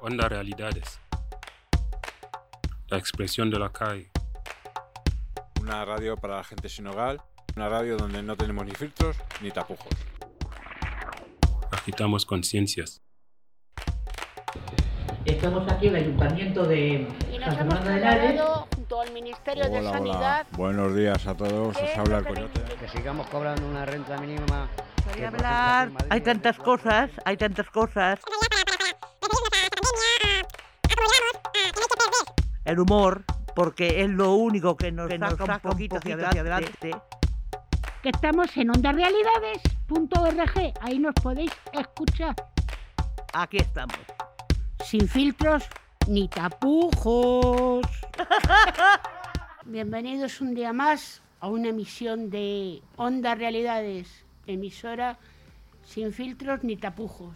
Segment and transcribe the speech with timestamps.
[0.00, 1.00] Onda Realidades.
[2.88, 4.10] La expresión de la calle.
[5.60, 7.18] Una radio para la gente sin hogar.
[7.56, 9.92] Una radio donde no tenemos ni filtros ni tapujos.
[11.70, 13.02] Agitamos conciencias.
[15.24, 20.46] Estamos aquí en el Ayuntamiento de y nos San hemos junto al Ministerio de Sanidad.
[20.48, 20.56] hola.
[20.56, 21.76] Buenos días a todos.
[21.76, 22.62] Os Eh, habla el coyote.
[22.76, 24.68] que sigamos cobrando una renta mínima.
[26.08, 28.20] Hay tantas cosas, hay tantas cosas.
[32.70, 33.24] El humor,
[33.56, 36.92] porque es lo único que nos, saca, un poquito hacia adelante.
[38.00, 40.72] que estamos en ondarealidades.org.
[40.80, 42.36] Ahí nos podéis escuchar
[43.32, 43.98] Aquí estamos.
[44.84, 45.64] sin filtros
[46.06, 47.84] ni tapujos.
[49.64, 55.18] Bienvenidos un día más a una emisión de Onda Realidades, emisora
[55.84, 57.34] sin filtros ni tapujos.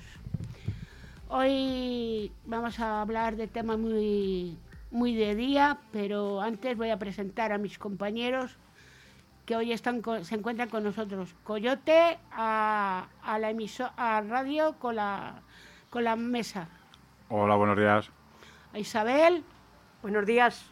[1.29, 4.57] Hoy vamos a hablar de temas muy,
[4.95, 8.57] muy de día, pero antes voy a presentar a mis compañeros
[9.45, 11.35] que hoy están con- se encuentran con nosotros.
[11.43, 15.43] Coyote a, a la emiso- a radio con la,
[15.91, 16.69] con la mesa.
[17.29, 18.09] Hola, buenos días.
[18.73, 19.43] A Isabel.
[20.01, 20.65] Buenos días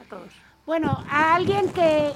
[0.00, 0.32] a todos.
[0.64, 2.12] Bueno, a alguien que.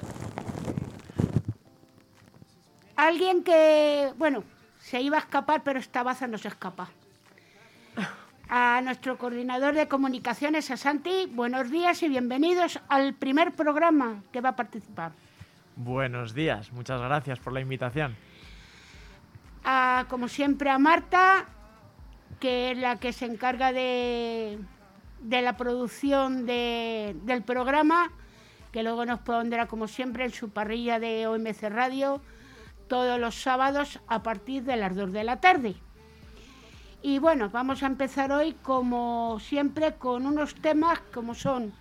[2.97, 4.13] Alguien que.
[4.17, 4.43] Bueno,
[4.79, 6.89] se iba a escapar, pero esta baza no se escapa.
[8.55, 14.43] A nuestro coordinador de comunicaciones, a Santi, buenos días y bienvenidos al primer programa que
[14.43, 15.13] va a participar.
[15.75, 18.15] Buenos días, muchas gracias por la invitación.
[19.65, 21.47] a, como siempre, a Marta,
[22.41, 24.59] que es la que se encarga de,
[25.21, 28.11] de la producción de- del programa,
[28.71, 32.21] que luego nos pondrá, como siempre, en su parrilla de OMC Radio
[32.89, 35.75] todos los sábados a partir de las 2 de la tarde.
[37.03, 41.73] Y bueno, vamos a empezar hoy, como siempre, con unos temas como son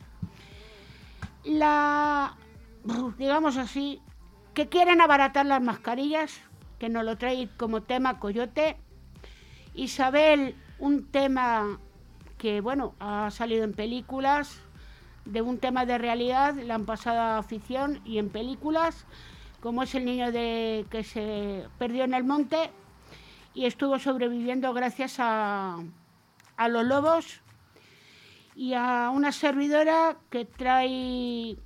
[1.44, 2.36] la,
[3.20, 4.02] digamos así,
[4.56, 6.42] que quieren abaratar las mascarillas,
[6.80, 8.78] que nos lo trae como tema Coyote.
[9.76, 11.80] Isabel, un tema
[12.40, 14.60] que, bueno, ha salido en películas,
[15.26, 19.06] de un tema de realidad, la han pasado a ficción y en películas,
[19.60, 22.72] como es el niño de, que se perdió en el monte
[23.54, 25.78] y estuvo sobreviviendo gracias a,
[26.58, 27.42] a los lobos
[28.56, 31.58] y a una servidora que trae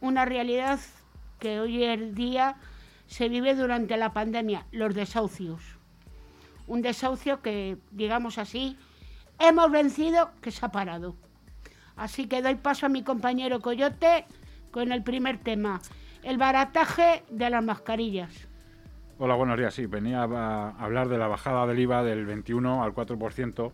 [0.00, 0.78] una realidad
[1.38, 2.56] que hoy en día
[3.06, 5.62] se vive durante la pandemia, los desahucios.
[6.66, 8.76] Un desahucio que, digamos así,
[9.38, 11.16] hemos vencido, que se ha parado.
[11.96, 14.26] Así que doy paso a mi compañero Coyote
[14.70, 15.80] con el primer tema,
[16.22, 18.47] el barataje de las mascarillas.
[19.20, 19.74] Hola, buenos días.
[19.74, 23.72] Sí, venía a hablar de la bajada del IVA del 21 al 4%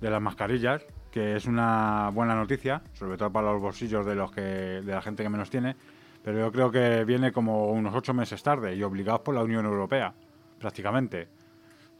[0.00, 4.32] de las mascarillas, que es una buena noticia, sobre todo para los bolsillos de los
[4.32, 5.76] que de la gente que menos tiene,
[6.24, 9.66] pero yo creo que viene como unos ocho meses tarde y obligados por la Unión
[9.66, 10.14] Europea,
[10.58, 11.28] prácticamente,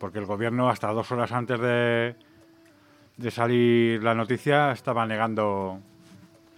[0.00, 2.16] porque el gobierno hasta dos horas antes de,
[3.16, 5.78] de salir la noticia estaba negando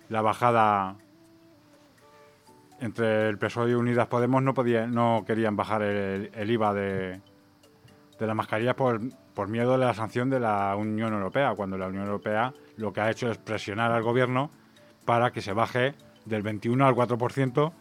[0.09, 0.97] la bajada
[2.81, 7.21] entre el PSOE y Unidas Podemos no podía, no querían bajar el, IVA de,
[8.19, 9.01] de la mascarilla por,
[9.49, 13.11] miedo de la sanción de la Unión Europea, cuando la Unión Europea lo que ha
[13.11, 14.51] hecho es presionar al gobierno
[15.05, 17.73] para que se baje del 21 al 4%,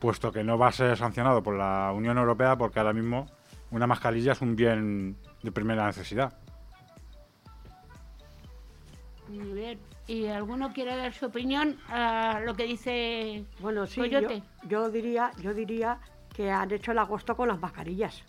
[0.00, 3.26] puesto que no va a ser sancionado por la Unión Europea porque ahora mismo
[3.70, 6.38] una mascarilla es un bien de primera necesidad.
[9.28, 9.78] Muy.
[10.06, 14.42] ¿Y alguno quiere dar su opinión a lo que dice Bueno, sí, yo, Coyote?
[14.66, 15.98] yo diría, yo diría
[16.34, 18.22] que han hecho el agosto con las mascarillas.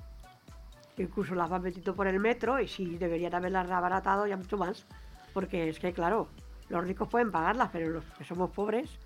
[0.98, 4.86] Incluso las han metido por el metro y si deberían haberlas abaratado ya mucho más.
[5.34, 6.28] Porque es que, claro,
[6.70, 9.00] los ricos pueden pagarlas, pero los que somos pobres,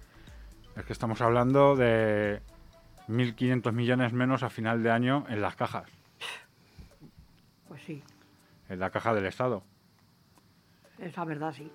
[0.76, 2.42] Es que estamos hablando de
[3.08, 5.90] 1.500 millones menos a final de año en las cajas,
[7.70, 8.04] pues sí,
[8.70, 9.64] en la caja del Estado.
[11.00, 11.72] es la verdad, sí.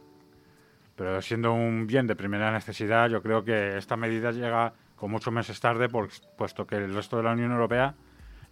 [1.02, 5.32] Pero siendo un bien de primera necesidad, yo creo que esta medida llega con muchos
[5.34, 7.96] meses tarde, por- puesto que el resto de la Unión Europea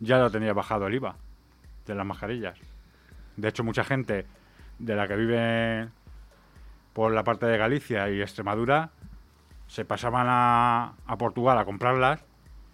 [0.01, 1.15] ya lo tenía bajado el IVA
[1.87, 2.59] de las mascarillas.
[3.37, 4.27] De hecho, mucha gente
[4.81, 5.91] de la que vive
[6.93, 8.91] por la parte de Galicia y Extremadura
[9.69, 12.25] se pasaban a, a Portugal a comprarlas,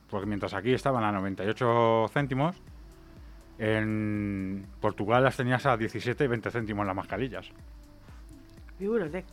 [0.09, 2.57] porque mientras aquí estaban a 98 céntimos,
[3.59, 7.51] en Portugal las tenías a 17 y 20 céntimos las mascarillas.
[8.79, 9.27] Figúrate.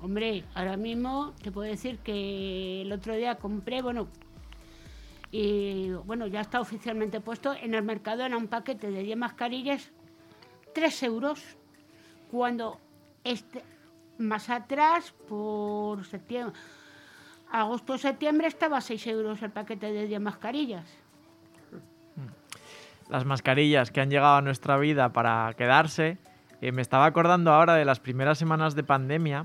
[0.00, 4.08] Hombre, ahora mismo te puedo decir que el otro día compré, bueno,
[5.30, 9.90] y bueno, ya está oficialmente puesto en el mercado en un paquete de 10 mascarillas,
[10.74, 11.56] 3 euros,
[12.30, 12.78] Cuando
[13.24, 13.62] este,
[14.18, 16.58] más atrás, por septiembre,
[17.50, 20.84] agosto septiembre, estaba a 6 euros el paquete de 10 mascarillas.
[23.08, 26.18] Las mascarillas que han llegado a nuestra vida para quedarse.
[26.60, 29.44] Eh, me estaba acordando ahora de las primeras semanas de pandemia.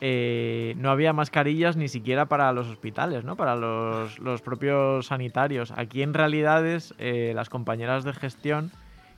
[0.00, 3.36] Eh, no había mascarillas ni siquiera para los hospitales, ¿no?
[3.36, 5.72] Para los, los propios sanitarios.
[5.76, 8.70] Aquí en realidades eh, las compañeras de gestión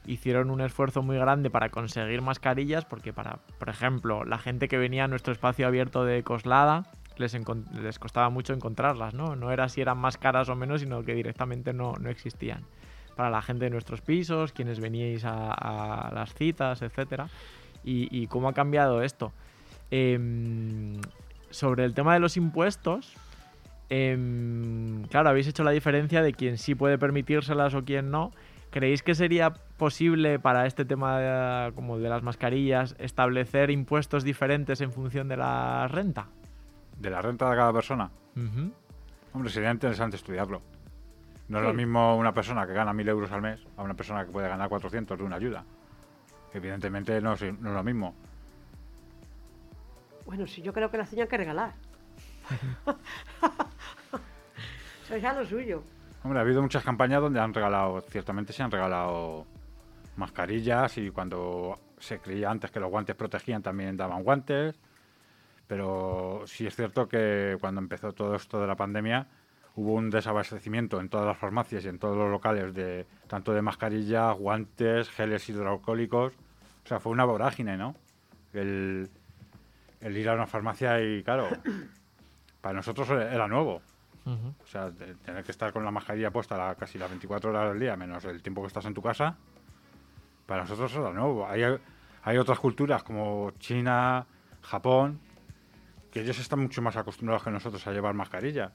[0.06, 4.78] hicieron un esfuerzo muy grande para conseguir mascarillas porque para, por ejemplo, la gente que
[4.78, 6.84] venía a nuestro espacio abierto de Coslada
[7.16, 7.36] les,
[7.80, 9.36] les costaba mucho encontrarlas, ¿no?
[9.36, 12.64] No era si eran más caras o menos, sino que directamente no, no existían.
[13.14, 16.82] Para la gente de nuestros pisos, quienes veníais a, las citas.
[17.84, 19.32] Y, y cómo ha cambiado esto.
[19.94, 21.02] Em,
[21.50, 23.14] sobre el tema de los impuestos,
[23.90, 28.32] em, claro, habéis hecho la diferencia de quién sí puede permitírselas o quién no.
[28.70, 34.80] ¿Creéis que sería posible para este tema de, como de las mascarillas establecer impuestos diferentes
[34.80, 36.28] en función de la renta?
[36.98, 38.10] De la renta de cada persona.
[39.34, 40.62] Hombre, sería interesante estudiarlo.
[41.48, 44.24] No es lo mismo una persona que gana 1.000 euros al mes a una persona
[44.24, 45.66] que puede ganar 400 de una ayuda.
[46.54, 48.14] Evidentemente no es, no es lo mismo.
[50.24, 51.74] Bueno, sí, yo creo que las tenían que regalar.
[55.04, 55.82] Eso es ya lo suyo.
[56.24, 59.46] Hombre, ha habido muchas campañas donde han regalado, ciertamente se han regalado
[60.16, 64.78] mascarillas y cuando se creía antes que los guantes protegían también daban guantes.
[65.66, 69.26] Pero sí es cierto que cuando empezó todo esto de la pandemia
[69.74, 73.62] hubo un desabastecimiento en todas las farmacias y en todos los locales de tanto de
[73.62, 76.32] mascarillas, guantes, geles hidroalcohólicos.
[76.84, 77.94] O sea, fue una vorágine, ¿no?
[78.52, 79.08] El,
[80.02, 81.48] el ir a una farmacia y, claro,
[82.60, 83.80] para nosotros era nuevo.
[84.24, 87.70] O sea, de tener que estar con la mascarilla puesta la- casi las 24 horas
[87.70, 89.36] del día, menos el tiempo que estás en tu casa,
[90.46, 91.44] para nosotros es nuevo.
[91.48, 91.62] Hay,
[92.22, 94.24] hay otras culturas como China,
[94.62, 95.18] Japón,
[96.12, 98.70] que ellos están mucho más acostumbrados que nosotros a llevar mascarilla.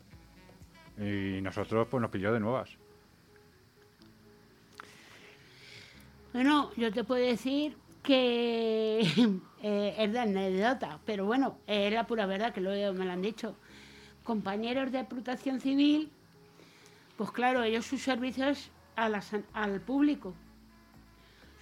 [0.97, 2.71] Y nosotros pues nos pilló de nuevas.
[6.33, 7.77] Bueno, yo te puedo decir
[8.07, 9.01] que
[9.61, 13.21] eh, es de anécdota, pero bueno, es la pura verdad que he- me lo han
[13.21, 13.57] dicho.
[14.23, 16.09] Compañeros de protección civil,
[17.17, 19.09] pues claro, ellos sus servicios a
[19.53, 20.33] al público.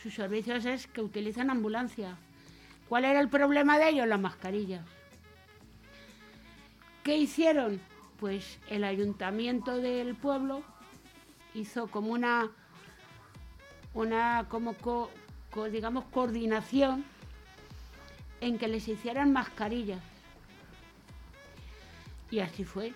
[0.04, 2.16] Sus servicios es que utilizan ambulancia.
[2.90, 4.08] ¿Cuál era el problema de ellos?
[4.08, 4.86] Las mascarillas.
[7.04, 7.82] ¿Qué hicieron?
[8.20, 10.62] Pues el ayuntamiento del pueblo
[11.56, 12.52] hizo como una
[13.96, 15.25] una como co- co-
[15.64, 17.06] digamos coordinación
[18.42, 20.02] en que les hicieran mascarillas.
[22.30, 22.92] Y así fue.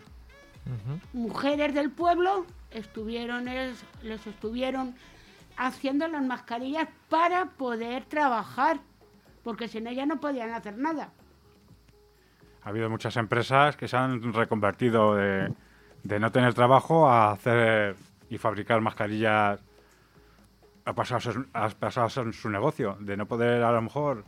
[1.13, 4.93] Mujeres del pueblo estuvieron es- les estuvieron
[5.57, 8.79] haciendo las mascarillas para poder trabajar,
[9.43, 11.09] porque sin ellas no podían hacer nada.
[12.63, 15.51] Ha habido muchas empresas que se han reconvertido de,
[16.03, 17.95] de no tener trabajo a hacer
[18.29, 19.59] y fabricar mascarillas
[20.89, 24.23] a pasarse, a en su negocio, de no poder a lo mejor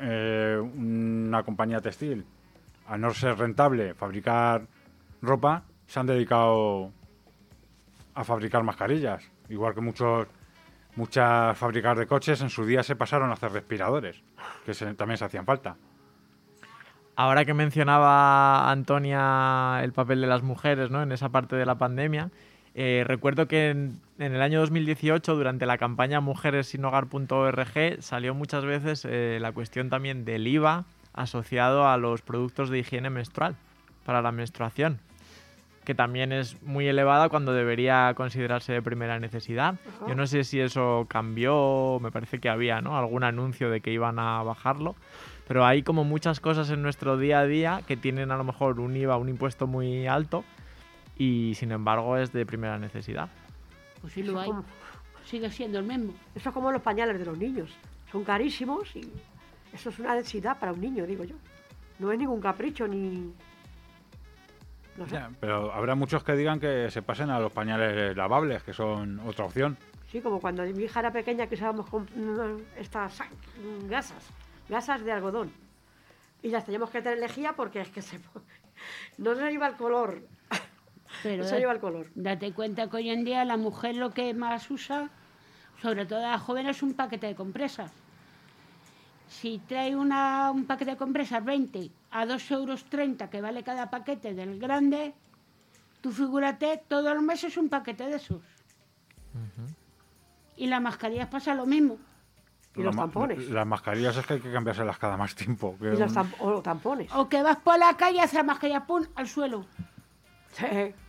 [0.00, 2.24] eh, una compañía textil,
[2.88, 4.62] a no ser rentable fabricar
[5.20, 6.90] ropa, se han dedicado
[8.14, 9.22] a fabricar mascarillas.
[9.48, 10.26] Igual que muchos
[10.96, 14.22] muchas fábricas de coches en su día se pasaron a hacer respiradores,
[14.66, 15.76] que se- también se hacían falta.
[17.16, 21.02] Ahora que mencionaba Antonia el papel de las mujeres ¿no?
[21.02, 22.30] en esa parte de la pandemia,
[22.74, 29.06] eh, recuerdo que en, en el año 2018, durante la campaña mujeressinhogar.org, salió muchas veces
[29.08, 33.56] eh, la cuestión también del IVA asociado a los productos de higiene menstrual
[34.06, 35.00] para la menstruación,
[35.84, 39.74] que también es muy elevada cuando debería considerarse de primera necesidad.
[40.08, 42.96] Yo no sé si eso cambió, me parece que había ¿no?
[42.96, 44.94] algún anuncio de que iban a bajarlo,
[45.46, 48.80] pero hay como muchas cosas en nuestro día a día que tienen a lo mejor
[48.80, 50.44] un IVA, un impuesto muy alto
[51.22, 53.28] y sin embargo es de primera necesidad.
[54.00, 54.48] Pues sí lo hay.
[54.48, 54.64] como-
[55.24, 56.12] Sigue siendo el mismo.
[56.34, 57.70] Eso es como los pañales de los niños.
[58.10, 59.08] Son carísimos y
[59.72, 61.36] eso es una necesidad para un niño, digo yo.
[62.00, 63.32] No es ningún capricho ni...
[64.96, 65.14] No sé.
[65.14, 69.20] Ya, pero habrá muchos que digan que se pasen a los pañales lavables, que son
[69.20, 69.76] otra opción.
[70.10, 73.18] Sí, como cuando mi hija era pequeña que usábamos con- mm, estas
[73.88, 74.28] gasas,
[74.68, 75.50] gasas de algodón.
[76.42, 78.18] Y las teníamos que tener lejía porque es que se,
[79.18, 80.20] no se iba el color.
[81.22, 82.06] Pero se lleva el color.
[82.14, 85.10] Date cuenta que hoy en día la mujer lo que más usa,
[85.80, 87.90] sobre todo las jóvenes, es un paquete de compresas.
[89.28, 92.84] Si trae una, un paquete de compresas 20 a 2,30 euros
[93.30, 95.14] que vale cada paquete del grande,
[96.02, 98.42] tú figúrate, todos los meses un paquete de esos.
[100.56, 101.96] Y las mascarillas pasa lo mismo.
[102.74, 103.50] Y La los tampones.
[103.50, 105.76] Las mascarillas es que hay que cambiárselas cada más tiempo.
[105.78, 107.10] que Y los tam- o tampones.
[107.14, 109.66] O que vas por la calle, haces la mascarilla, pum, al suelo.
[110.52, 110.64] Sí,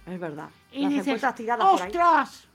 [0.06, 0.50] es verdad.
[0.72, 1.66] Y Las dices, tiradas.
[1.66, 2.48] ¡ostras!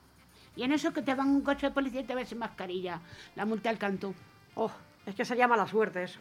[0.57, 3.01] Y en eso que te van un coche de policía y te ves sin mascarilla.
[3.37, 4.15] La multa al canto.
[4.55, 4.71] Oh,
[5.07, 6.19] es que sería mala suerte eso.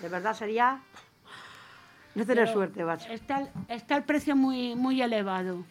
[0.00, 0.80] De verdad sería
[2.14, 3.10] no tener Pero suerte, macho.
[3.10, 5.64] Está, el- está el precio muy, muy elevado.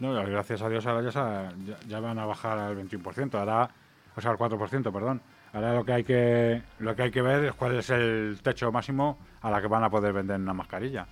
[0.00, 3.70] No, gracias a Dios ahora ya, se- ya, ya van a bajar al 21%, ahora,
[4.16, 5.22] o sea, al 4%, perdón.
[5.52, 8.72] Ahora lo que hay que lo que hay que ver es cuál es el techo
[8.72, 11.06] máximo a la que van a poder vender una mascarilla.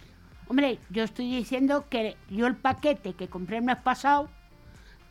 [0.48, 4.28] Hombre, yo estoy diciendo que yo el paquete que compré el mes pasado,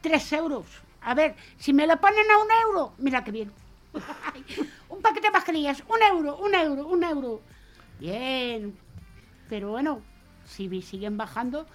[0.02, 0.66] 3 euros.
[1.02, 3.52] A ver, si me lo ponen a un euro, mira qué bien.
[4.90, 7.42] un paquete de mascarillas, un euro, un euro, un euro.
[8.00, 8.78] Bien.
[9.50, 10.02] Pero bueno,
[10.46, 11.66] si siguen bajando,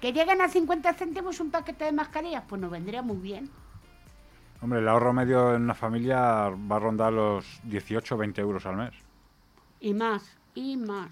[0.00, 3.50] que lleguen a 50 céntimos un paquete de mascarillas, pues nos vendría muy bien.
[4.60, 8.64] Hombre, el ahorro medio en una familia va a rondar los 18 o 20 euros
[8.64, 8.92] al mes.
[9.80, 11.10] Y más, y más.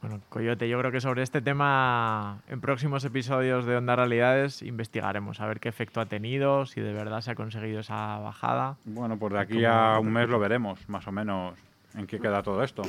[0.00, 5.40] Bueno, Coyote, yo creo que sobre este tema en próximos episodios de Onda Realidades investigaremos
[5.40, 8.76] a ver qué efecto ha tenido, si de verdad se ha conseguido esa bajada.
[8.84, 11.58] Bueno, pues de aquí a un mes lo veremos, más o menos,
[11.96, 12.82] en qué queda todo esto.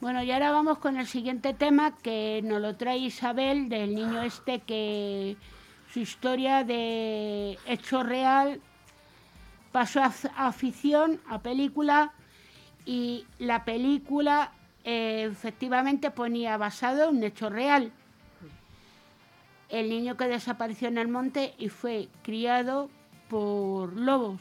[0.00, 4.20] Bueno, y ahora vamos con el siguiente tema que nos lo trae Isabel del niño
[4.22, 5.36] este que
[5.92, 8.60] su historia de hecho real
[9.70, 12.12] pasó a, f- a ficción, a película,
[12.84, 14.50] y la película
[14.84, 17.92] eh, efectivamente ponía basado en un hecho real.
[19.68, 22.90] El niño que desapareció en el monte y fue criado
[23.28, 24.40] por lobos.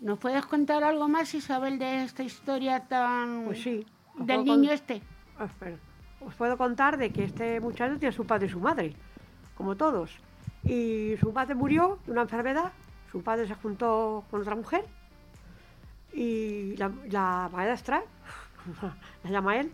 [0.00, 3.44] ¿Nos puedes contar algo más, Isabel, de esta historia tan...
[3.46, 3.84] Pues sí.
[4.18, 5.02] del con- niño este?
[5.38, 5.48] Ah.
[6.20, 8.94] Os puedo contar de que este muchacho tiene su padre y su madre,
[9.56, 10.10] como todos.
[10.64, 12.72] Y su madre murió de una enfermedad,
[13.12, 14.84] su padre se juntó con otra mujer
[16.12, 18.02] y la, la maestra,
[19.24, 19.72] la llama él,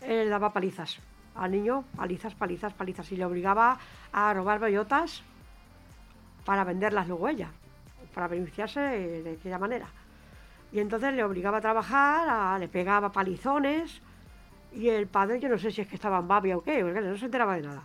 [0.00, 1.00] le daba palizas
[1.34, 3.78] al niño, palizas, palizas, palizas, y le obligaba
[4.12, 5.22] a robar bellotas
[6.44, 7.50] para venderlas luego ella,
[8.14, 9.86] para beneficiarse de, aquella manera.
[10.72, 14.00] Y entonces le obligaba a trabajar, le pegaba palizones,
[14.72, 17.00] y el padre, yo no sé si es que estaba en babia o qué, porque
[17.00, 17.84] no se enteraba de nada.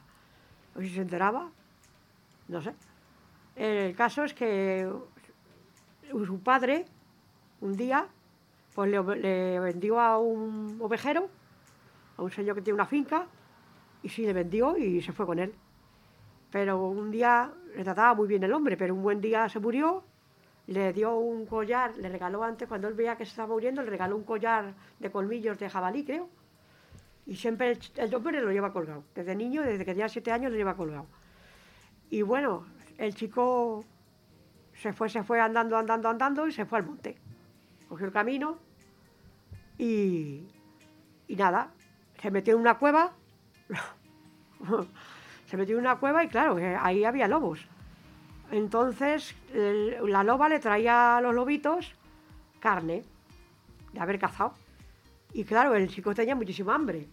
[0.76, 1.50] O si se enteraba,
[2.48, 2.74] no sé.
[3.56, 4.88] El caso es que
[6.12, 6.86] su padre,
[7.62, 8.08] un día,
[8.76, 11.30] pues le, le vendió a un ovejero,
[12.18, 13.26] a un señor que tiene una finca,
[14.04, 15.54] y sí, le vendió y se fue con él.
[16.52, 20.04] Pero un día le trataba muy bien el hombre, pero un buen día se murió,
[20.68, 23.90] le dio un collar, le regaló antes, cuando él veía que se estaba muriendo, le
[23.90, 26.30] regaló un collar de colmillos de jabalí, creo.
[27.26, 29.04] Y siempre el, el hombre lo lleva colgado.
[29.16, 31.08] Desde niño, desde que tenía siete años, lo lleva colgado.
[32.10, 32.66] Y bueno,
[32.98, 33.84] el chico
[34.74, 37.16] se fue, se fue andando, andando, andando y se fue al monte.
[37.88, 38.65] Cogió el camino
[39.78, 40.48] y,
[41.28, 41.72] y nada,
[42.22, 43.12] se metió en una cueva.
[45.46, 47.68] se metió en una cueva y claro, que ahí había lobos.
[48.52, 51.94] Entonces la loba le traía a los lobitos
[52.60, 53.04] carne
[53.94, 54.54] de haber cazado.
[55.34, 57.08] Y claro, el chico tenía muchísima hambre.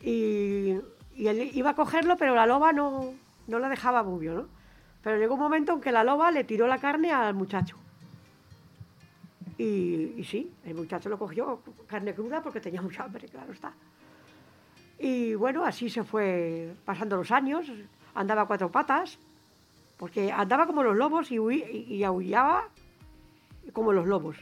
[0.00, 0.74] Y,
[1.14, 3.14] y él iba a cogerlo, pero la loba no,
[3.46, 4.48] no la dejaba bubio, ¿no?
[5.02, 7.76] Pero llegó un momento en que la loba le tiró la carne al muchacho.
[9.58, 13.72] Y, sí, el muchacho lo cogió, carne cruda, porque tenía mucha hambre, claro está.
[14.98, 17.66] Y bueno, así se fue pasando los años,
[18.14, 19.18] andaba a cuatro patas,
[19.96, 22.68] porque andaba como los lobos y, hui- y, y aullaba
[23.72, 24.36] como los lobos.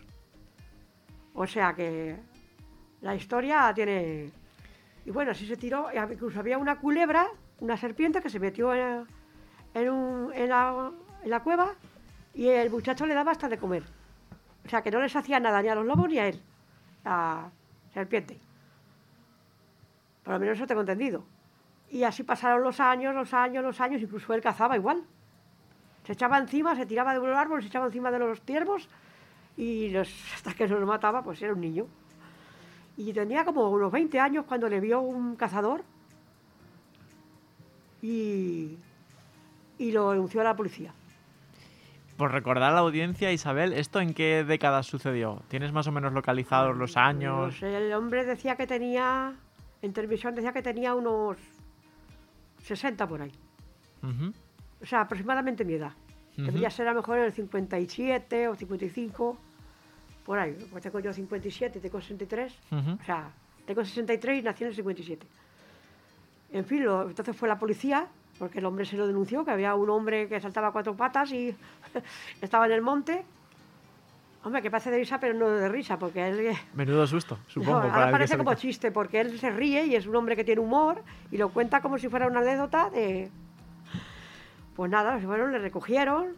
[1.35, 2.16] O sea que
[3.00, 4.30] la historia tiene...
[5.06, 7.28] Y bueno, así se tiró, incluso había una culebra,
[7.61, 9.06] una serpiente que se metió en,
[9.75, 10.90] en un- en la,
[11.23, 11.75] en la cueva
[12.35, 13.85] y el muchacho le daba hasta de comer.
[14.64, 16.40] O sea que no les hacía nada ni a los lobos ni a él,
[17.04, 17.50] la
[17.92, 18.38] serpiente.
[20.23, 21.25] Por lo menos eso tengo entendido.
[21.90, 25.04] Y así pasaron los años, los años, los años, incluso él cazaba igual.
[26.06, 28.88] Se echaba encima, se tiraba de un árbol, se echaba encima de los ciervos
[29.56, 31.87] y los, hasta que los mataba, pues era un niño.
[32.97, 35.83] Y tenía como unos 20 años cuando le vio un cazador
[38.00, 38.78] y,
[39.78, 40.94] y lo denunció a la policía.
[42.16, 45.42] Por recordar a la audiencia, Isabel, ¿esto en qué décadas sucedió?
[45.49, 47.56] ¿Tienes más o menos localizados los No años?
[47.59, 49.35] sé, el hombre decía que tenía,
[49.83, 51.37] en televisión decía que tenía unos
[52.62, 53.33] 60 por ahí.
[54.83, 55.92] O sea, aproximadamente mi edad.
[56.37, 56.76] Debería Ujú.
[56.76, 59.38] ser a lo mejor en el 57 o 55,
[60.25, 60.56] por ahí.
[60.71, 62.52] Pues tengo yo 57, tengo 63.
[62.71, 62.90] Ujú.
[63.00, 63.30] O sea,
[63.66, 65.26] tengo 63 y nací en el 57.
[66.52, 68.06] En fin, lo- entonces fue la policía,
[68.38, 71.31] porque el hombre se lo denunció, que había un hombre que saltaba a cuatro patas
[71.33, 71.55] y
[72.43, 73.25] estaba en el monte
[74.47, 76.55] Hombre, que parece de risa, pero no de risa, porque él...
[76.75, 77.81] Menudo susto, supongo.
[77.85, 80.61] No, ahora parece como chiste, porque él se ríe y es un hombre que tiene
[80.61, 83.31] humor y lo cuenta como si fuera una anécdota de...
[84.76, 86.35] Pues nada, bueno, le recogieron,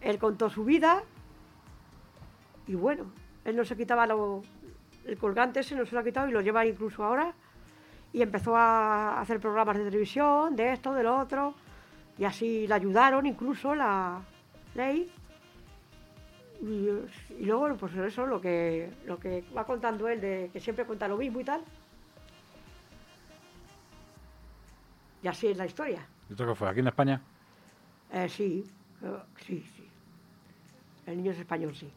[0.00, 1.02] él contó su vida
[2.68, 3.06] y bueno,
[3.44, 4.42] él no se quitaba lo-
[5.04, 7.34] el colgante, ese no se lo ha quitado y lo lleva incluso ahora
[8.12, 11.54] y empezó a hacer programas de televisión, de esto, de lo otro
[12.18, 14.20] y así le ayudaron incluso la
[14.74, 15.10] ley
[16.60, 16.88] y,
[17.40, 21.08] y luego, pues eso, lo que, lo que va contando él, de que siempre cuenta
[21.08, 21.60] lo mismo y tal.
[25.24, 26.06] Y así es la historia.
[26.30, 26.68] ¿Esto qué fue?
[26.68, 27.20] ¿Aquí en España?
[28.12, 28.64] Eh, sí,
[29.02, 29.88] eh, sí, sí.
[31.06, 31.90] El niño es español, sí.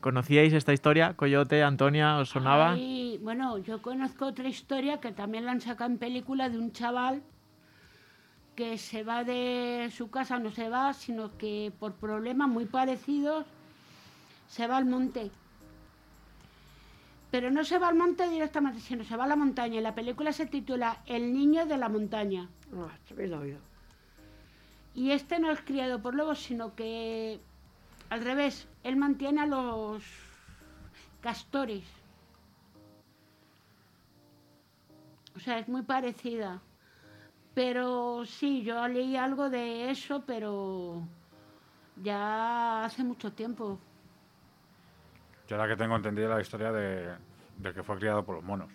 [0.00, 1.14] ¿Conocíais esta historia?
[1.14, 2.72] Coyote, Antonia, ¿os sonaba?
[2.72, 6.70] Ay, bueno, yo conozco otra historia que también la han sacado en película de un
[6.72, 7.22] chaval
[8.54, 13.44] que se va de su casa, no se va, sino que por problemas muy parecidos
[14.48, 15.30] se va al monte.
[17.30, 19.78] Pero no se va al monte directamente, sino se va a la montaña.
[19.78, 22.48] Y la película se titula El niño de la montaña.
[22.74, 23.58] Ah, lo oído.
[24.94, 27.40] Y este no es criado por lobos, sino que
[28.10, 30.02] al revés, él mantiene a los
[31.20, 31.84] castores.
[35.36, 36.60] O sea, es muy parecida.
[37.54, 41.02] Pero sí, yo leí algo de eso, pero
[42.02, 43.78] ya hace mucho tiempo.
[45.48, 47.16] Yo la que tengo entendido la historia de,
[47.58, 48.70] de que fue criado por los monos.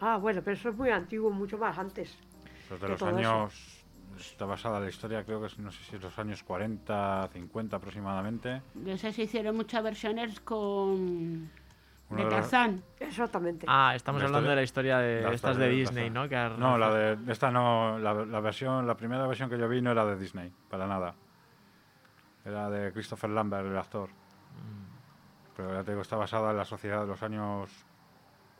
[0.00, 2.16] Ah, bueno, pero eso es muy antiguo, mucho más antes.
[2.68, 3.48] Desde Que los eso.
[4.20, 7.76] Está basada la historia, creo que es, no sé si es los años 40, 50
[7.76, 8.62] aproximadamente.
[8.74, 11.50] De esas se hicieron muchas versiones con...
[12.10, 12.82] De Tarzán.
[13.00, 13.66] Exactamente.
[13.68, 16.14] Ah, estamos La hablando historia- de la historia de la estas de de Disney, Tarzán.
[16.14, 16.28] ¿no?
[16.28, 19.68] Que ha- No, la de esta no, la, la versión, la primera versión que yo
[19.68, 21.14] vi no era de Disney, para nada.
[22.46, 24.08] Era de Christopher Lambert, el actor.
[25.54, 27.68] Pero ya te digo, está basada en la sociedad de los años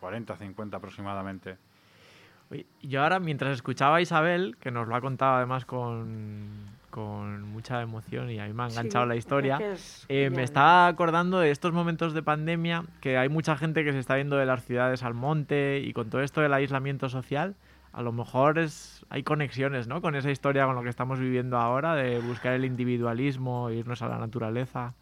[0.00, 1.56] 40, 50 aproximadamente.
[2.82, 6.48] Yo ahora, mientras escuchaba a Isabel, que nos lo ha contado además con,
[6.90, 10.42] con mucha emoción y a mí me ha enganchado Sí, la historia, es eh, me
[10.42, 14.37] estaba acordando de estos momentos de pandemia, que hay mucha gente que se está yendo
[14.37, 17.54] de las ciudades al monte y con todo esto del aislamiento social,
[17.92, 20.00] a lo mejor es, hay conexiones ¿no?
[20.00, 24.08] con esa historia, con lo que estamos viviendo ahora, de buscar el individualismo, irnos a
[24.08, 24.94] la naturaleza.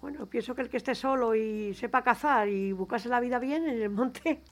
[0.00, 3.68] Bueno, pienso que el que esté solo y sepa cazar y buscarse la vida bien
[3.68, 4.42] en el monte,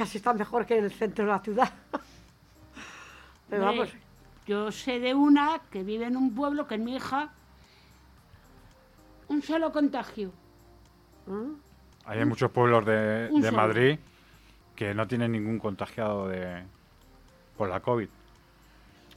[0.00, 1.70] casi está mejor que en el centro de la ciudad.
[3.50, 3.94] Pero Hombre, vamos,
[4.46, 7.28] Yo sé de una que vive en un pueblo que es mi hija.
[9.28, 10.32] Un solo contagio.
[11.26, 11.52] ¿Mm?
[12.06, 13.50] Hay muchos pueblos de.
[13.52, 13.98] Madrid
[14.74, 16.62] que no tienen ningún contagiado de
[17.58, 18.08] por la COVID.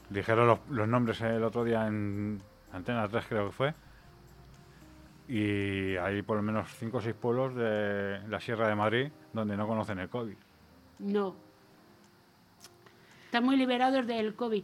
[0.10, 2.42] Dijeron los, los nombres el otro día en
[2.74, 3.74] Antena 3 creo que fue.
[5.30, 9.56] Y hay por lo menos 5 o 6 pueblos de la Sierra de Madrid donde
[9.56, 10.36] no conocen el COVID.
[11.04, 11.36] No.
[13.26, 14.64] Están muy liberados del COVID.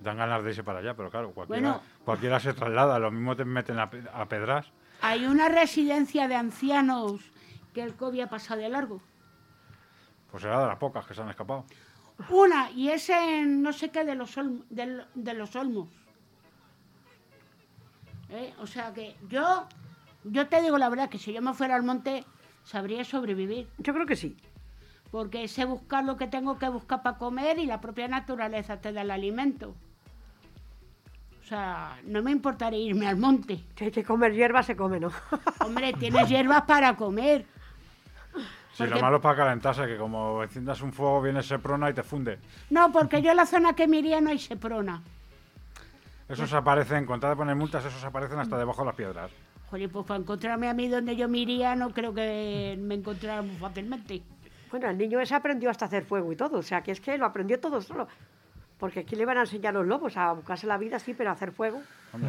[0.00, 1.82] Dan ganas de irse para allá, pero claro, cualquiera, Bueno.
[2.04, 4.66] cualquiera se traslada, lo mismo te meten a, a pedras.
[5.00, 7.20] Hay una residencia de ancianos
[7.74, 9.00] que el COVID ha pasado de largo.
[10.30, 11.64] Pues será de las pocas que se han escapado.
[12.30, 15.88] Una, y es en no sé qué de los, Olm- del- de los Olmos.
[18.30, 18.54] ¿Eh?
[18.60, 19.66] O sea que yo,
[20.24, 22.24] yo te digo la verdad, que si yo me fuera al monte,
[22.64, 23.68] sabría sobrevivir.
[23.78, 24.36] yo creo que sí.
[25.16, 28.92] Porque sé buscar lo que tengo que buscar para comer y la propia naturaleza te
[28.92, 29.74] da el alimento.
[31.42, 33.64] O sea, no me importaría irme al monte.
[33.78, 35.10] Si hay que comer hierba, se come, ¿no?
[35.64, 37.46] Hombre, tienes hierbas para comer.
[38.74, 41.94] Si lo Porque- malo es para calentarse, que como enciendas un fuego viene seprona y
[41.94, 42.38] te funde.
[42.68, 45.02] No, porque yo en la zona que me iría no hay seprona.
[46.28, 49.30] Esos aparecen, con tal de poner multas, esos aparecen hasta debajo de las piedras.
[49.70, 53.40] Joder, pues para encontrarme a mí donde yo me iría no creo que me encontrara
[53.40, 54.22] muy fácilmente.
[54.76, 56.58] Bueno, el niño ese aprendió hasta hacer fuego y todo.
[56.58, 58.06] O sea, que es que lo aprendió todo solo.
[58.78, 61.32] Porque aquí le van a enseñar los lobos a buscarse la vida, sí, pero a
[61.32, 61.80] hacer fuego.
[62.12, 62.28] Hombre,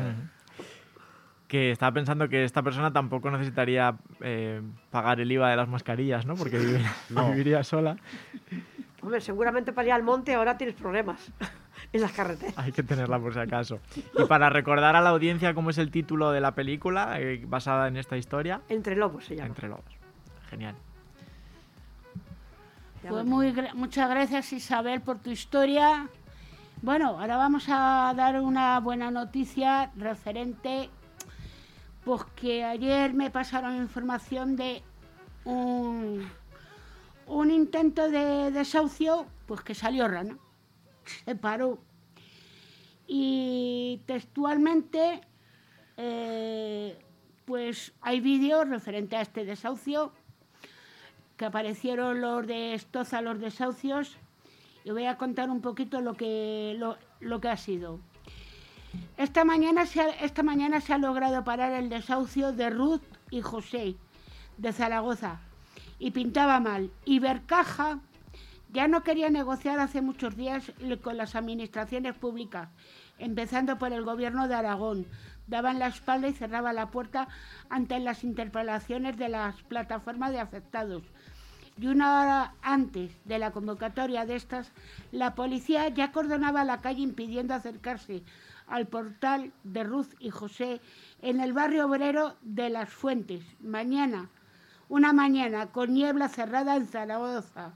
[1.49, 6.25] Que estaba pensando que esta persona tampoco necesitaría eh, pagar el IVA de las mascarillas,
[6.25, 6.35] ¿no?
[6.35, 7.31] Porque viviría, No.
[7.31, 7.97] viviría sola.
[9.01, 11.29] Hombre, seguramente para ir al monte ahora tienes problemas
[11.91, 12.57] en las carreteras.
[12.57, 13.79] Hay que tenerla por si acaso.
[14.17, 17.89] Y para recordar a la audiencia cómo es el título de la película, eh, basada
[17.89, 19.47] en esta historia, Entre lobos se llama.
[19.49, 19.83] Entre Lobos.
[20.49, 20.75] Genial.
[23.01, 26.09] Pues muy, muchas gracias Isabel por tu historia.
[26.81, 30.89] Bueno, ahora vamos a dar una buena noticia referente,
[32.03, 34.83] pues que ayer me pasaron información de
[35.45, 36.27] un,
[37.27, 40.37] un intento de desahucio, pues que salió rana,
[41.25, 41.79] se paró.
[43.07, 45.21] Y textualmente,
[45.95, 47.03] eh,
[47.45, 50.11] pues hay vídeos referente a este desahucio,
[51.37, 54.17] que aparecieron los de Estoza, los desahucios,
[54.83, 56.77] y voy a contar un poquito lo que,
[57.19, 57.99] lo, que ha sido.
[59.17, 63.41] Esta mañana, se ha, esta mañana se ha logrado parar el desahucio de Ruth y
[63.41, 63.95] José
[64.57, 65.39] de Zaragoza
[65.99, 66.89] y pintaba mal.
[67.05, 67.99] Y Bercaja
[68.71, 70.71] ya no quería negociar hace muchos días
[71.01, 72.69] con las administraciones públicas,
[73.19, 75.05] empezando por el gobierno de Aragón.
[75.47, 77.27] Daban la espalda y cerraban la puerta
[77.69, 81.03] ante las interpelaciones de las plataformas de afectados.
[81.79, 84.71] Y una hora antes de la convocatoria de estas,
[85.11, 88.23] la policía ya cordonaba la calle impidiendo acercarse
[88.67, 90.81] al portal de Ruth y José
[91.21, 93.43] en el barrio obrero de Las Fuentes.
[93.59, 94.29] Mañana,
[94.89, 97.73] una mañana con niebla cerrada en Zaragoza,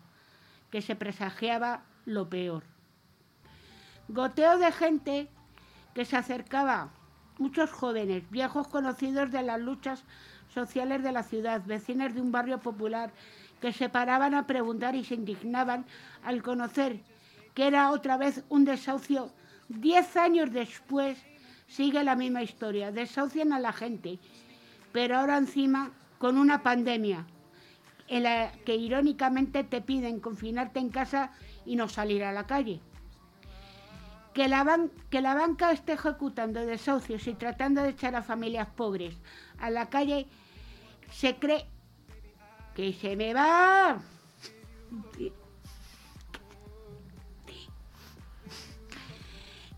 [0.71, 2.63] que se presagiaba lo peor.
[4.07, 5.29] Goteo de gente
[5.93, 6.89] que se acercaba,
[7.37, 10.03] muchos jóvenes, viejos conocidos de las luchas
[10.53, 13.11] sociales de la ciudad, vecinos de un barrio popular,
[13.61, 15.85] que se paraban a preguntar y se indignaban
[16.23, 16.99] al conocer
[17.53, 19.31] que era otra vez un desahucio
[19.79, 21.17] Diez años después
[21.65, 24.19] sigue la misma historia, desahucian a la gente,
[24.91, 27.25] pero ahora encima con una pandemia
[28.09, 31.31] en la que irónicamente te piden confinarte en casa
[31.65, 32.81] y no salir a la calle.
[34.33, 39.15] Que la, que la banca esté ejecutando desahucios y tratando de echar a familias pobres
[39.57, 40.27] a la calle,
[41.11, 41.65] se cree
[42.75, 43.99] que se me va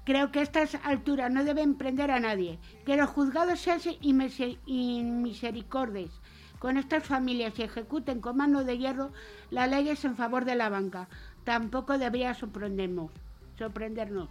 [0.06, 6.12] Creo que a estas alturas no deben prender a nadie, que los juzgados sean inmisericordes
[6.60, 9.14] con estas familias y ejecuten con mano de hierro
[9.50, 11.08] las leyes en favor de la banca.
[11.46, 13.12] Tampoco debería sorprendernos,
[13.58, 14.28] sorprendernos.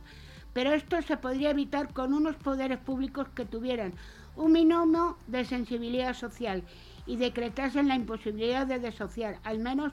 [0.52, 3.94] Pero esto se podría evitar con unos poderes públicos que tuvieran
[4.36, 6.64] un mínimo de sensibilidad social
[7.06, 9.92] y decretasen la imposibilidad de desociar, al menos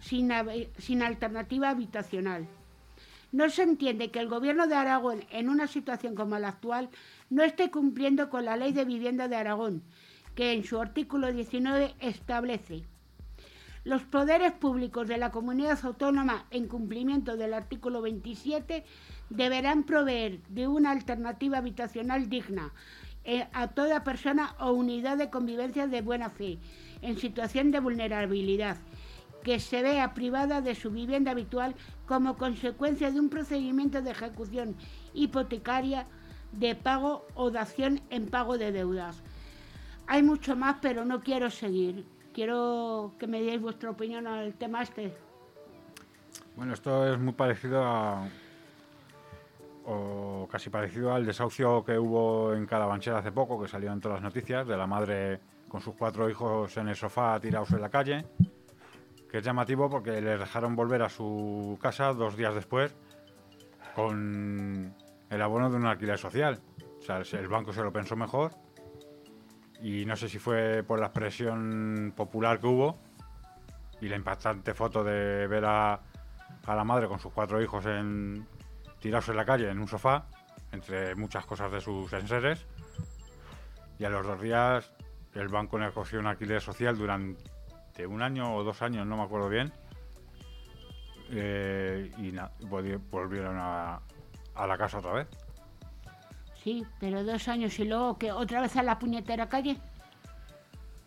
[0.00, 0.30] sin,
[0.78, 2.46] sin alternativa habitacional.
[3.32, 6.90] No se entiende que el Gobierno de Aragón, en una situación como la actual,
[7.30, 9.82] no esté cumpliendo con la Ley de Vivienda de Aragón,
[10.34, 12.84] que en su artículo 19 establece
[13.84, 18.82] los poderes públicos de la comunidad autónoma, en cumplimiento del artículo 27,
[19.28, 22.72] deberán proveer de una alternativa habitacional digna
[23.24, 26.58] eh, a toda persona o unidad de convivencia de buena fe
[27.02, 28.76] en situación de vulnerabilidad
[29.44, 31.74] que se vea privada de su vivienda habitual
[32.06, 34.74] como consecuencia de un procedimiento de ejecución
[35.12, 36.06] hipotecaria
[36.52, 39.22] de pago o dación en pago de deudas.
[40.06, 42.06] Hay mucho más, pero no quiero seguir.
[42.32, 45.14] Quiero que me deis vuestra opinión al tema este.
[46.56, 48.28] Bueno, esto es muy parecido a.
[49.86, 54.16] o casi parecido al desahucio que hubo en Carabanchel hace poco, que salió en todas
[54.16, 57.88] las noticias, de la madre con sus cuatro hijos en el sofá tirados en la
[57.88, 58.24] calle
[59.34, 62.94] que es llamativo porque les dejaron volver a su casa dos días después
[63.96, 64.94] con
[65.28, 66.60] el abono de un alquiler social.
[67.00, 68.52] O sea, el banco se lo pensó mejor
[69.82, 72.96] y no sé si fue por la expresión popular que hubo
[74.00, 76.00] y la impactante foto de ver a,
[76.68, 78.46] la madre con sus cuatro hijos en,
[79.04, 80.24] tirados en la calle en un sofá,
[80.72, 82.64] entre muchas cosas de sus enseres.
[83.98, 84.90] Y a los dos días
[85.34, 89.50] el banco negoció un alquiler social durante un año o dos años, no me acuerdo
[89.50, 89.70] bien.
[91.30, 92.32] Eh, y
[92.64, 94.00] volvieron a,
[94.66, 95.28] la casa otra vez.
[96.62, 99.76] Sí, pero dos años y luego que otra vez a la puñetera calle.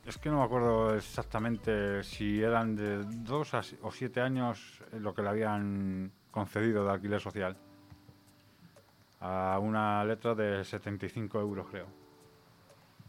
[0.05, 5.23] Es que no me acuerdo exactamente si eran de dos o siete años lo que
[5.23, 7.57] le habían concedido de alquiler social.
[9.19, 11.87] A una letra de 75 euros, creo.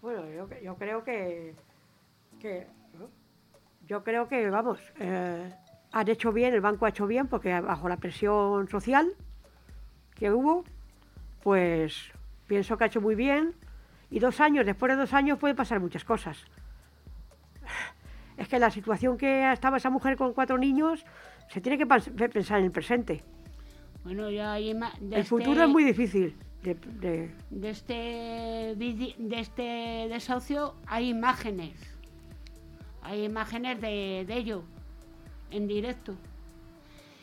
[0.01, 1.55] Bueno, yo, yo creo que,
[3.87, 5.53] yo creo que, vamos, eh,
[5.93, 9.15] han hecho bien, el banco ha hecho bien, porque bajo la presión social
[10.15, 10.65] que hubo,
[11.43, 12.13] pues
[12.47, 13.55] pienso que ha hecho muy bien.
[14.11, 16.45] Y dos años, después de dos años, puede pasar muchas cosas.
[18.37, 21.05] Es que la situación que estaba esa mujer con cuatro niños,
[21.49, 23.25] se tiene que pensar en el presente.
[24.09, 26.35] Bueno, ya hay el este futuro es muy difícil.
[26.63, 26.75] De,
[27.51, 27.95] de, este,
[28.75, 31.99] de este desahucio hay imágenes
[33.09, 34.65] hay imágenes de, ello
[35.51, 36.15] en directo.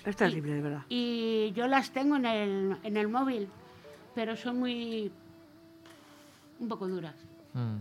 [0.04, 0.84] Es terrible, de verdad.
[0.89, 3.48] Y yo las tengo en el, en el móvil,
[4.15, 5.12] pero son muy.
[6.60, 7.15] un poco duras.
[7.54, 7.78] Mm.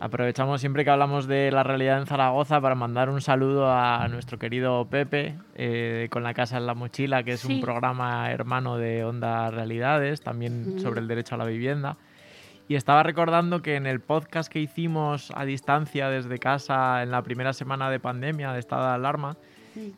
[0.00, 4.38] Aprovechamos siempre que hablamos de la realidad en Zaragoza para mandar un saludo a nuestro
[4.38, 9.04] querido Pepe eh, con la casa en la mochila, que es un programa hermano de
[9.04, 11.96] Onda Realidades, también sobre el derecho a la vivienda.
[12.68, 17.22] Y estaba recordando que en el podcast que hicimos a distancia desde casa en la
[17.22, 19.36] primera semana de pandemia, de estado de alarma,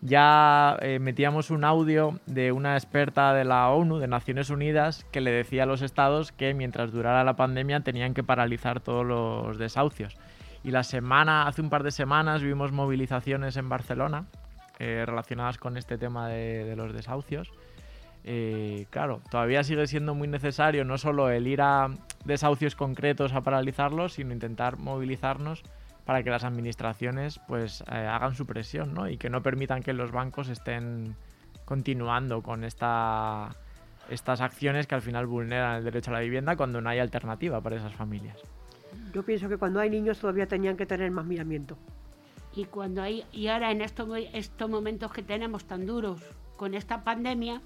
[0.00, 5.20] ya eh, metíamos un audio de una experta de la ONU, de Naciones Unidas, que
[5.20, 9.58] le decía a los estados que mientras durara la pandemia tenían que paralizar todos los
[9.58, 10.16] desahucios.
[10.62, 14.26] Y la semana, hace un par de semanas, vimos movilizaciones en Barcelona
[14.78, 17.50] eh, relacionadas con este tema de, los desahucios.
[18.24, 21.88] Eh, claro, todavía sigue siendo muy necesario no solo el ir a
[22.24, 25.62] desahucios concretos a paralizarlos, sino intentar movilizarnos
[26.04, 29.08] para que las administraciones pues eh, hagan su presión ¿no?
[29.08, 31.14] y que no permitan que los bancos estén
[31.64, 33.54] continuando con esta,
[34.08, 37.60] estas acciones que al final vulneran el derecho a la vivienda cuando no hay alternativa
[37.60, 38.38] para esas familias.
[39.14, 41.76] Yo pienso que cuando hay niños todavía tenían que tener más miramiento.
[42.54, 46.20] Y cuando hay y ahora en estos, estos momentos que tenemos tan duros
[46.56, 47.62] con esta pandemia,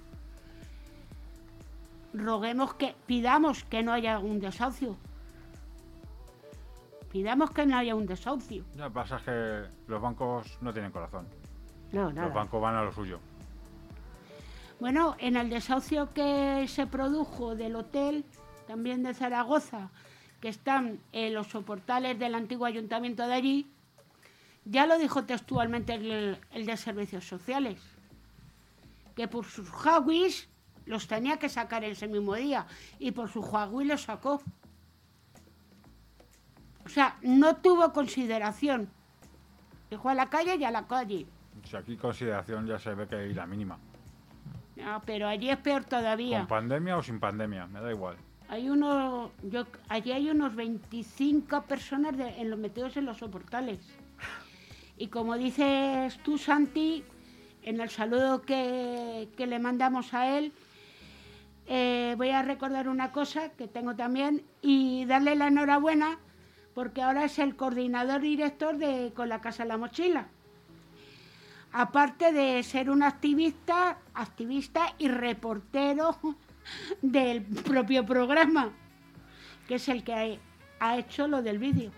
[2.13, 4.97] roguemos que pidamos que no haya un desahucio.
[7.15, 8.65] Pidamos que no haya un desahucio.
[8.75, 11.25] Lo que pasa es que los bancos no tienen corazón.
[11.93, 12.27] No, nada.
[12.27, 13.21] Los bancos van a lo suyo.
[14.81, 18.25] Bueno, en el desahucio que se produjo del hotel,
[18.67, 19.91] también de Zaragoza,
[20.41, 23.71] que están en los soportales del antiguo ayuntamiento de allí,
[24.65, 27.79] ya lo dijo textualmente el, el de servicios sociales,
[29.15, 30.35] que por sus Huawei
[30.85, 32.67] los tenía que sacar ese mismo día
[32.99, 34.41] y por su Huawei los sacó.
[36.85, 38.89] O sea, no tuvo consideración.
[39.89, 41.25] Dijo a la calle y a la calle.
[41.63, 43.77] Si aquí consideración ya se ve que hay la mínima.
[44.75, 46.39] No, pero allí es peor todavía.
[46.39, 48.17] Con pandemia o sin pandemia, me da igual.
[48.49, 53.79] Hay unos, yo, allí hay unos 25 personas de- en los metidos en los soportales.
[54.97, 57.03] Y como dices tú, Santi,
[57.63, 60.53] en el saludo que, que le mandamos a él,
[61.67, 66.19] eh, voy a recordar una cosa que tengo también y darle la enhorabuena
[66.75, 70.27] porque ahora es el coordinador director de Con la Casa en la Mochila.
[71.71, 76.17] Aparte de ser un activista, activista y reportero
[77.01, 78.69] del propio programa,
[79.67, 80.39] que es el que
[80.79, 81.91] ha, hecho lo del vídeo.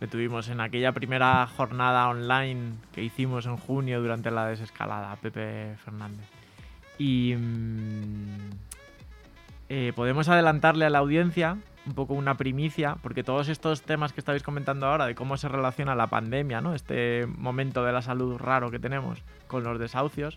[0.00, 5.76] Que tuvimos en aquella primera jornada online que hicimos en junio durante la desescalada, Pepe
[5.84, 6.26] Fernández.
[6.98, 8.50] Y mm,
[9.68, 14.20] eh, podemos adelantarle a la audiencia un poco una primicia, porque todos estos temas que
[14.20, 16.74] estáis comentando ahora, de cómo se relaciona la pandemia, ¿no?
[16.74, 20.36] este momento de la salud raro que tenemos con los desahucios,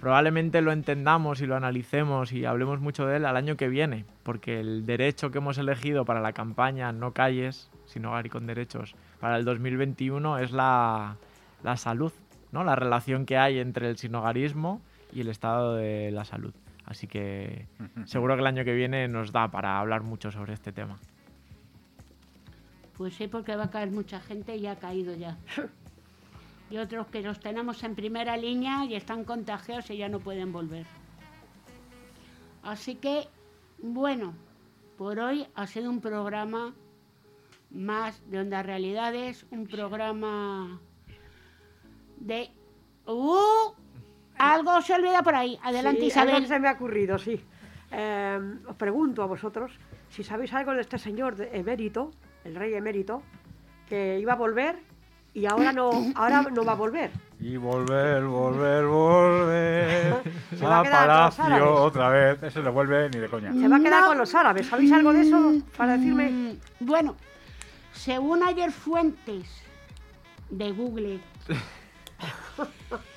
[0.00, 4.04] probablemente lo entendamos y lo analicemos y hablemos mucho de él al año que viene,
[4.22, 8.46] porque el derecho que hemos elegido para la campaña No calles, sin hogar y con
[8.46, 11.16] derechos, para el 2021 es la,
[11.62, 12.12] la salud,
[12.50, 12.64] ¿no?
[12.64, 16.52] la relación que hay entre el sinhogarismo y el estado de la salud.
[16.92, 17.66] Así que
[18.04, 20.98] seguro que el año que viene nos da para hablar mucho sobre este tema.
[22.98, 25.38] Pues sí, porque va a caer mucha gente y ha caído ya.
[26.70, 30.52] Y otros que los tenemos en primera línea y están contagiados y ya no pueden
[30.52, 30.86] volver.
[32.62, 33.28] Así que,
[33.82, 34.32] bueno,
[34.96, 36.74] por hoy ha sido un programa
[37.70, 40.80] más de Onda Realidades, un programa
[42.16, 42.50] de...
[43.06, 43.81] ¡Uh!
[44.42, 45.58] Algo se olvida por ahí.
[45.62, 46.34] Adelante, Sí, Isabel.
[46.36, 47.40] algo se me ha ocurrido, sí.
[47.90, 49.72] Eh, os pregunto a vosotros
[50.10, 52.10] si sabéis algo de este señor de- emérito,
[52.44, 53.22] el rey emérito,
[53.88, 54.76] que iba a volver
[55.34, 57.10] y ahora no, ahora no va a volver.
[57.40, 60.22] Y volver, volver, volver.
[60.58, 61.60] Se va a a quedar con los árabes.
[61.60, 62.42] Palacio otra vez.
[62.42, 63.52] Ese le vuelve ni de coña.
[63.52, 64.08] Se va a quedar No.
[64.08, 64.66] con los árabes.
[64.66, 66.30] ¿Sabéis algo de eso para decirme?
[66.30, 67.16] Mm, Bueno,
[67.92, 69.48] según ayer fuentes
[70.50, 71.20] de Google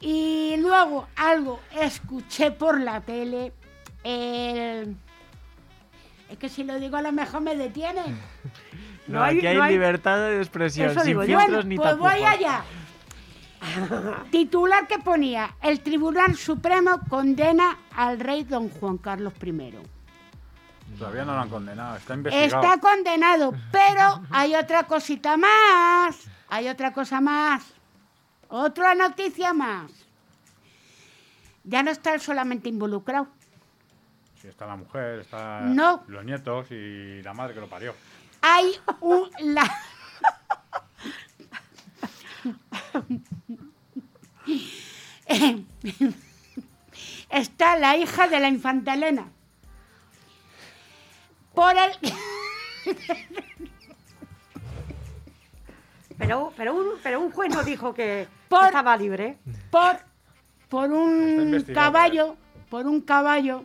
[0.00, 3.52] y luego algo escuché por la tele,
[4.04, 4.96] el-
[6.28, 8.18] es que si lo digo a lo mejor me detienen.
[9.08, 11.62] No, No hay- aquí hay, no hay- libertad de expresión, Eso sin digo filtros Bueno,
[11.62, 12.12] ni pues tapujos.
[12.12, 12.64] voy allá.
[14.32, 19.74] Titular que ponía, el Tribunal Supremo condena al rey don Juan Carlos I.
[20.98, 21.96] Todavía no lo han condenado.
[21.96, 22.62] Está investigado.
[22.64, 26.16] Está condenado, pero hay otra cosita más.
[26.48, 27.62] Hay otra cosa más.
[28.48, 29.90] Otra noticia más.
[31.64, 33.26] Ya no está él solamente involucrado.
[34.40, 36.04] Sí, está la mujer, está No.
[36.08, 37.94] los nietos y la madre que lo parió.
[38.42, 39.28] Hay un...
[39.40, 39.64] La...
[47.30, 49.28] está la hija de la infanta Elena.
[51.54, 51.92] Por el...
[56.18, 59.36] Pero, pero, un, pero un juez no dijo que Por- estaba libre.
[59.70, 59.96] por,
[60.68, 62.36] por un investigado, caballo,
[62.70, 63.64] por un caballo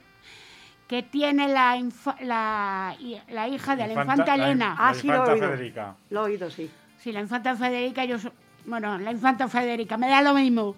[0.88, 2.96] que tiene la, infa- la,
[3.30, 4.76] la hija de la Infanta- infanta la- Elena.
[4.78, 5.48] Ah, sí, lo he oído.
[5.50, 5.96] Federica.
[6.10, 6.70] Lo he oído, sí.
[7.00, 8.18] Sí, la infanta Federica, yo
[8.66, 10.76] bueno, la infanta Federica, me da lo mismo.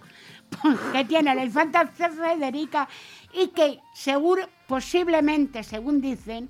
[0.94, 2.88] que tiene la infanta Federica
[3.34, 6.48] y que seguro, posiblemente, según dicen,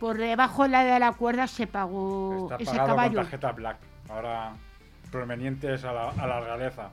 [0.00, 3.14] por debajo de la de la cuerda se pagó Está ese pagado caballo.
[3.14, 3.76] con tarjeta Black.
[4.08, 4.52] Ahora
[5.12, 6.90] provenientes a la, a la realeza.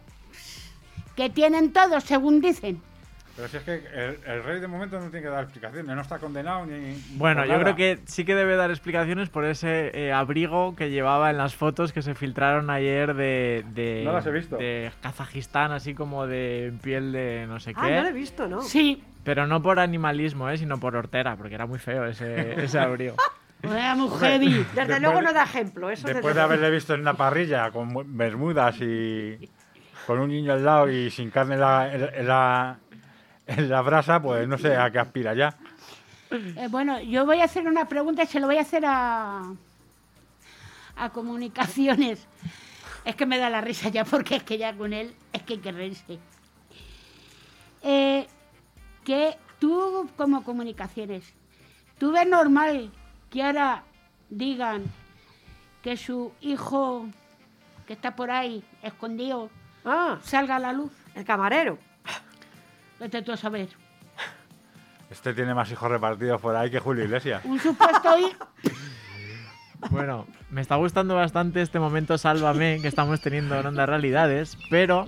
[1.16, 2.82] Que tienen todos, según dicen.
[3.36, 6.02] Pero si es que el, el rey de momento no tiene que dar explicaciones, no
[6.02, 7.00] está condenado ni.
[7.18, 11.30] Bueno, yo creo que sí que debe dar explicaciones por ese eh, abrigo que llevaba
[11.30, 14.58] en las fotos que se filtraron ayer de, de, No las he visto.
[14.58, 17.96] de Kazajistán, así como de piel de no sé Ah, qué.
[17.96, 18.62] no lo he visto, ¿no?
[18.64, 20.58] Sí, Pero no por animalismo, ¿eh?
[20.58, 23.18] sino por hortera, porque era muy feo ese, ese abrigo.
[23.62, 24.54] era muy heavy.
[24.54, 25.90] Desde Después luego no da ejemplo.
[25.90, 29.38] Eso Después de haberle visto en una parrilla con mu- bermudas y
[30.06, 32.78] con un niño al lado y sin carne en la, en, en la,
[33.48, 35.54] en la brasa, pues no sé a qué aspira ya.
[36.32, 39.42] Eh, bueno, yo voy a hacer una pregunta y se lo voy a hacer a,
[40.96, 42.26] a comunicaciones.
[43.04, 45.56] Es que me da la risa ya porque es que ya con él es que
[45.56, 46.18] hay que reírse.
[47.84, 48.26] Eh,
[49.08, 51.34] que tú como comunicaciones,
[51.98, 52.92] ¿tú ves normal
[53.30, 53.84] que ahora
[54.30, 54.84] digan
[55.82, 57.08] que su hijo
[57.88, 59.50] que está por ahí escondido
[59.86, 60.92] Ah, salga a la luz?
[61.16, 61.78] el camarero.
[63.00, 63.70] Vete tú a saber.
[65.10, 67.46] Este tiene más hijos repartidos por ahí que Julio Iglesias.
[67.46, 68.48] Un supuesto hijo...
[69.92, 75.06] Bueno, me está gustando bastante este momento Sálvame que estamos teniendo en Onda Realidades, pero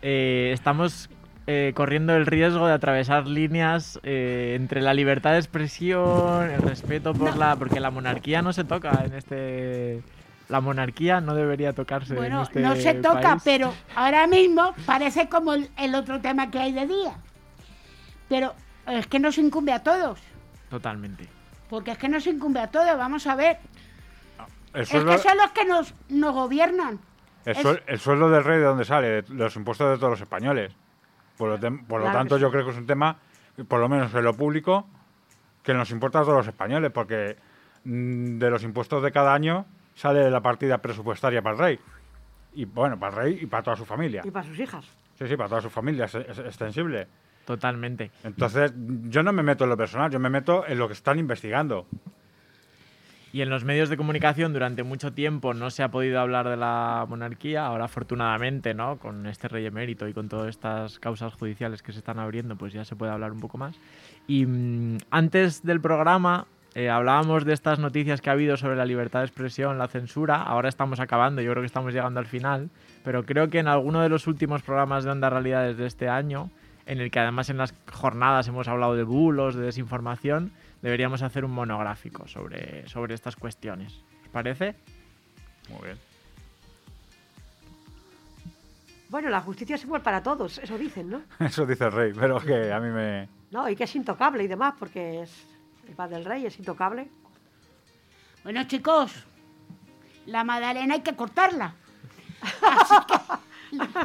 [0.00, 1.10] eh, estamos
[1.46, 7.12] eh, corriendo el riesgo de atravesar líneas eh, entre la libertad de expresión, el respeto
[7.14, 7.56] por la...
[7.56, 10.02] porque la monarquía no se toca en este...
[10.48, 13.42] La monarquía no debería tocarse en Bueno, este no se toca, país.
[13.44, 17.14] pero ahora mismo parece como el, el otro tema que hay de día.
[18.28, 18.54] Pero
[18.86, 20.18] es que nos incumbe a todos.
[20.68, 21.28] Totalmente.
[21.70, 22.96] Porque es que nos incumbe a todos.
[22.98, 23.56] Vamos a ver.
[24.74, 25.06] Es que son
[25.38, 27.00] los que nos, nos gobiernan.
[27.46, 30.10] el, es- suel- el sueldo del rey de dónde sale, de los impuestos de todos
[30.10, 30.72] los españoles.
[31.36, 32.42] Por lo, tem- por lo Claro tanto, sí.
[32.42, 33.16] yo creo que es un tema,
[33.68, 34.86] por lo menos en lo público,
[35.62, 37.36] que nos importa a todos los españoles, porque
[37.84, 41.80] mm, de los impuestos de cada año sale la partida presupuestaria para el rey.
[42.54, 44.22] Y bueno, para el rey y para toda su familia.
[44.24, 44.84] Y para sus hijas.
[45.18, 47.06] Sí, sí, para toda su familia, es, es extensible.
[47.44, 48.10] Totalmente.
[48.22, 51.18] Entonces, yo no me meto en lo personal, yo me meto en lo que están
[51.18, 51.86] investigando.
[53.34, 56.56] Y en los medios de comunicación durante mucho tiempo no se ha podido hablar de
[56.56, 57.66] la monarquía.
[57.66, 58.96] Ahora, afortunadamente, ¿no?
[59.00, 62.72] Con este rey emérito y con todas estas causas judiciales que se están abriendo, pues
[62.72, 63.74] ya se puede hablar un poco más.
[64.28, 68.86] Y mm, antes del programa eh, hablábamos de estas noticias que ha habido sobre la
[68.86, 70.40] libertad de expresión, la censura.
[70.40, 72.70] Ahora estamos acabando, yo creo que estamos llegando al final.
[73.02, 76.50] Pero creo que en alguno de los últimos programas de Onda Realidades de este año,
[76.86, 80.52] en el que además en las jornadas hemos hablado de bulos, de desinformación,
[80.84, 83.94] deberíamos hacer un monográfico sobre, sobre estas cuestiones.
[84.22, 84.74] ¿Os parece?
[85.70, 85.98] Muy bien.
[89.08, 91.22] Bueno, la justicia es igual para todos, eso dicen, ¿no?
[91.40, 93.28] Eso dice el rey, pero que a mí me...
[93.50, 95.46] No, y que es intocable y demás, porque es
[95.88, 97.08] el padre del rey, es intocable.
[98.42, 99.24] Bueno, chicos,
[100.26, 101.74] la magdalena hay que cortarla.
[102.62, 103.78] Así que-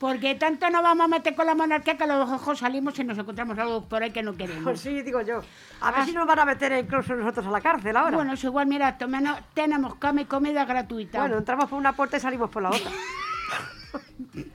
[0.00, 3.04] porque tanto nos vamos a meter con la monarquía que a los ojos salimos y
[3.04, 4.64] nos encontramos algo por ahí que no queremos.
[4.64, 5.42] Pues sí, digo yo.
[5.82, 6.06] A ver Ah.
[6.06, 8.16] si nos van a meter incluso nosotros a la cárcel ahora.
[8.16, 11.20] Bueno, es igual, mira, tomeno- tenemos cama y comida gratuita.
[11.20, 12.90] Bueno, entramos por una puerta y salimos por la otra.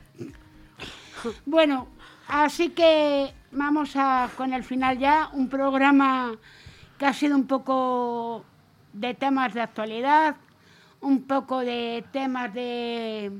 [1.46, 1.88] Bueno,
[2.28, 6.34] así que vamos a con el final ya, un programa
[7.00, 8.44] que ha sido un poco
[8.94, 10.36] de temas de actualidad,
[11.02, 13.32] un poco de temas de,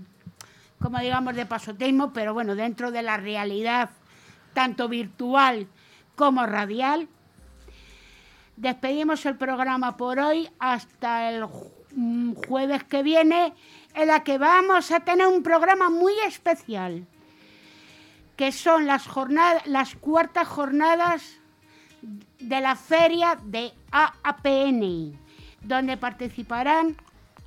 [0.80, 3.90] como digamos, de pasotismo, pero bueno, dentro de la realidad,
[4.54, 5.68] tanto virtual
[6.16, 7.08] como radial.
[8.56, 11.46] Despedimos el programa por hoy hasta el
[11.96, 13.54] mm, jueves que viene,
[13.94, 17.06] en la que vamos a tener un programa muy especial
[18.36, 21.40] que son las jornadas, las cuartas jornadas
[22.40, 25.18] de la feria de AAPN,
[25.62, 26.98] donde participarán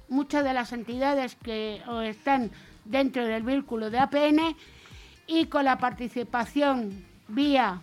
[0.09, 2.50] muchas de las entidades que están
[2.89, 4.57] dentro del vínculo de APN
[5.26, 7.82] y con la participación vía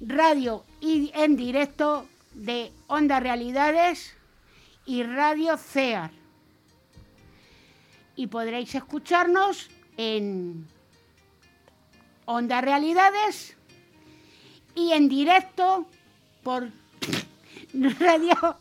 [0.00, 4.16] radio y en directo de Onda Realidades
[4.86, 6.12] y Radio CEAR.
[8.16, 10.66] Y podréis escucharnos en
[12.26, 13.56] Onda Realidades
[14.74, 15.86] y en directo
[16.42, 16.70] por
[17.98, 18.56] radio,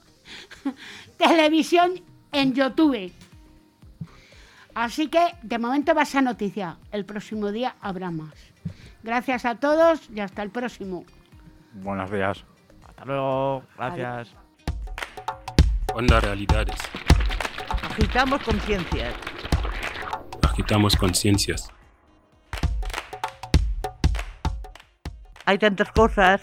[1.18, 2.02] televisión
[2.32, 3.12] en YouTube.
[4.80, 6.78] Así que de momento va esa noticia.
[6.94, 8.34] El próximo día habrá más.
[9.04, 11.04] Gracias a todos y hasta el próximo.
[11.74, 12.46] Buenos días.
[12.88, 13.64] Hasta luego.
[13.76, 14.34] Gracias.
[15.94, 16.78] Onda Realidades.
[17.84, 19.16] Agitamos conciencias.
[20.44, 21.70] Agitamos conciencias.
[25.44, 26.42] Hay tantas cosas.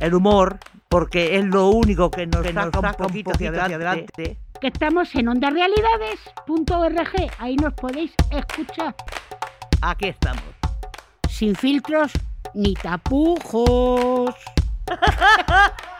[0.00, 0.58] El humor,
[0.88, 4.38] porque es lo único que nos, saca, un poquito hacia adelante.
[4.60, 7.30] Que estamos en ondarealidades.org.
[7.38, 8.94] Ahí nos podéis escuchar.
[9.82, 10.42] Aquí estamos.
[11.28, 12.12] Sin filtros
[12.54, 14.34] ni tapujos.